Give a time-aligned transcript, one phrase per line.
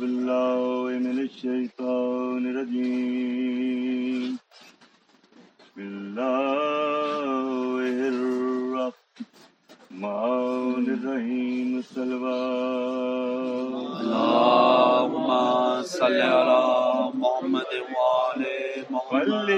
[0.00, 0.58] بالله
[1.06, 4.22] من الشيطان الرجيم.
[5.58, 7.78] بسم الله
[8.84, 11.70] الرحمن الرحيم.
[11.94, 15.28] صلوات اللهم
[15.82, 16.64] صل على
[17.22, 18.56] محمد وعلى
[18.90, 19.48] محمد.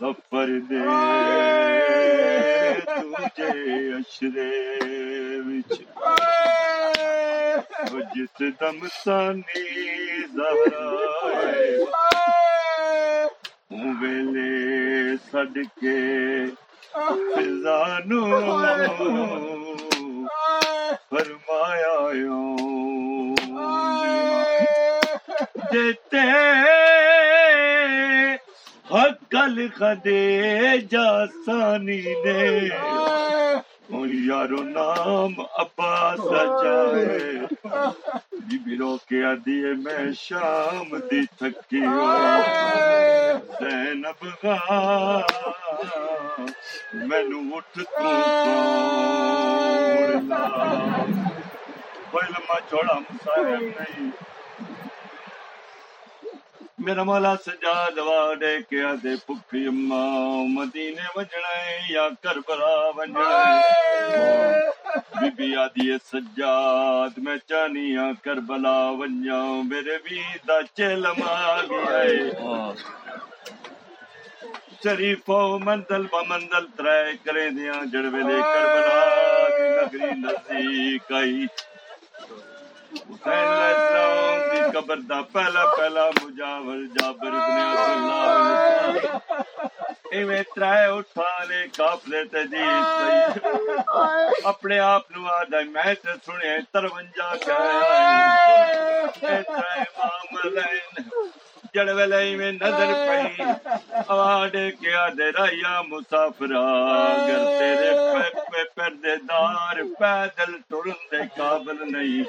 [0.00, 0.80] سفر دے
[3.96, 4.50] اشرے
[5.46, 5.72] وچ
[7.92, 9.64] وہ جس دم سانی
[10.36, 10.86] زہرا
[14.00, 15.98] ویلے سڈ کے
[16.92, 18.24] فضانو
[21.10, 21.94] فرمایا
[25.72, 26.24] دیتے
[28.90, 30.22] حقل خدے
[30.90, 32.46] جاسانی نے
[33.90, 36.20] یارو نام عباس
[36.62, 37.18] جائے
[38.48, 39.22] جی بھی روکے
[39.74, 41.80] میں شام دی تھکی
[43.60, 44.56] زینب غا
[46.94, 47.82] مینو اٹھ تو
[52.10, 54.10] توڑ لا چھوڑا مسائل نہیں
[56.86, 64.60] میرا مولا سجاد واڈے کیا دے پکھی اماں مدینے وجنا ہے یا کربلا وجنا ہے
[65.20, 72.70] بی بی آدھی سجاد میں چانی ہاں کربلا ونجا میرے بھی دا چلم آ گیا
[74.84, 79.00] شریفو منزل ب منزل ترائے کرے دیاں جڑ ویلے کربلا
[79.56, 81.46] دی نگری نزدیک آئی
[83.06, 83.95] حسین علیہ
[84.76, 89.18] قبر دا پہلا پہلا مجاور جابر ابن عبداللہ
[90.16, 92.64] ایویں ترائے اٹھا لے قافلے تے جی
[94.50, 97.70] اپنے آپ نو آدا میں تے سنے ترونجا کہے
[99.26, 101.02] اے ترائے معاملین
[101.74, 103.44] جڑ ویلے ایویں نظر پئی۔
[104.08, 106.64] اواڈے کیا دے رایا مسافرا
[107.28, 112.22] گر تیرے پے پے پردے دار پیدل ٹرن دے قابل نہیں۔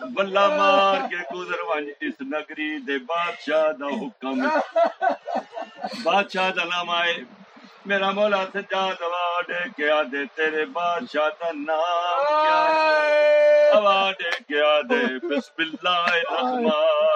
[0.00, 4.48] بلا مار کے گزر ونج اس نگری دے بادشاہ دا حکم۔
[6.02, 7.14] بادشاہ دا نام آئے۔
[7.86, 15.26] میرا مولا سجاد اواڈے کیا دے تیرے بادشاہ دا نام کیا ہے؟ اواڈے کیا دے
[15.26, 16.70] بسم اللہ الرحمن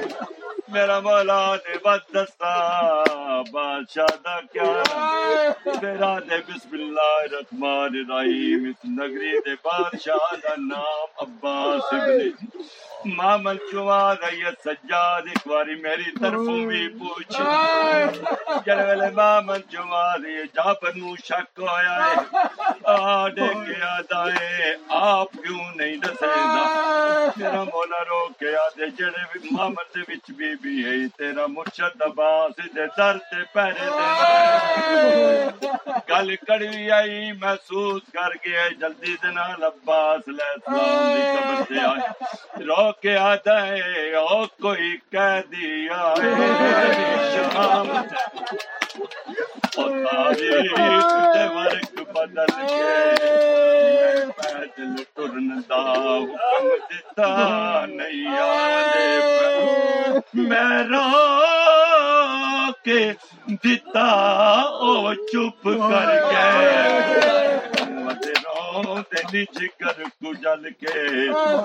[0.67, 2.55] میرا مولا دے بد دستا
[3.51, 4.71] بادشاہ دا کیا
[5.63, 12.19] تیرا دے بسم اللہ الرحمن الرحیم، اس نگری دے بادشاہ دا نام عباس ابن
[13.05, 17.37] مامل چوا گئی سجاد ایک باری میری طرفوں بھی پوچھ۔
[18.65, 22.15] جڑ ویلے مامل چوا دی جا پر نو شک ہویا ہے۔
[22.93, 26.63] آڈے کے آدائے آپ کیوں نہیں دسے دا
[27.37, 32.01] میرا مولا رو کے آدے جڑے بھی مامل دے وچ بی بی ہے تیرا مرشد
[32.09, 34.07] عباس دے در تے پیرے دے
[36.09, 41.79] گل کڑوی آئی محسوس کر کے جلدی دے نال عباس علیہ السلام دی قبر تے
[41.85, 46.33] آئے۔ رو کے آتا ہے او کوئی قیدی آئے
[47.33, 47.91] شام
[49.75, 51.05] تاریخ
[52.15, 52.83] بدل کے
[54.29, 58.25] میں پیدل دا حکم دیتا نہیں
[60.43, 61.03] میں رو
[62.83, 63.01] کے
[63.63, 64.09] دیتا
[64.81, 67.44] او چپ کر گئے
[68.75, 71.03] دے نیچ کر کجل کے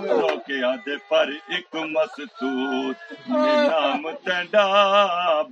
[0.02, 4.66] رو کے آدھے پر ایک مستوت میں نام تینڈا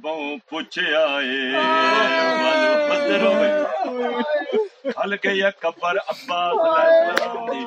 [0.03, 4.38] بوں پوچھے آئے والو بدروں
[4.99, 7.65] ہل گئی کبر عباس علیہ السلام دی۔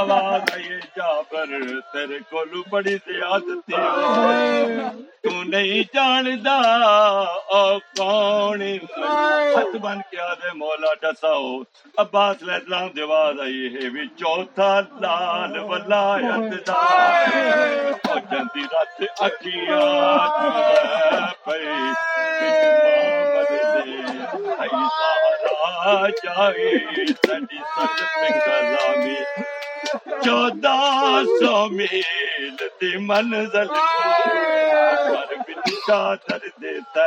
[0.00, 1.48] آواز آئی جابر
[1.92, 3.76] تیرے کولو بڑی زیادتی
[5.22, 6.56] تو نہیں جاندا
[7.56, 11.46] او کون ہاتھ بن کے آدھے مولا ڈساؤ۔
[12.02, 16.82] عباس علیہ السلام دی آواز آئی ہے بھی چوتھا لال ولایت دا۔
[18.08, 19.86] او جندی رات اکھیاں
[21.44, 22.42] پئی وچ
[22.82, 23.96] محمد دے۔
[24.60, 24.84] ہئی
[25.88, 26.52] سارا
[30.24, 30.76] چودہ
[31.40, 33.84] سو میل دی منزل کو
[35.06, 37.06] پر بچا در دیتا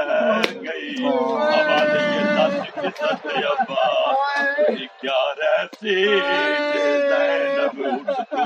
[0.63, 3.85] گئی آواز یہ سچ کی سچ ابا
[5.01, 5.95] کیا رہسی
[7.09, 8.45] زینب اٹھ تو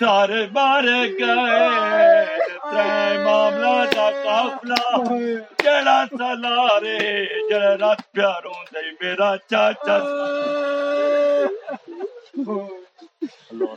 [0.00, 0.84] سارے بار
[1.18, 1.64] گئے
[3.24, 4.82] معاملہ دا قافلہ۔
[5.62, 6.98] جڑا سلارے
[7.50, 9.96] جڑا رات پیاروں دے میرا چاچا۔
[13.50, 13.74] اللہ